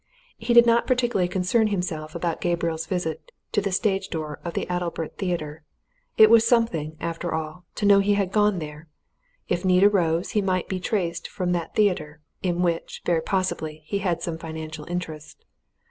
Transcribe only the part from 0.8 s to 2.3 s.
particularly concern himself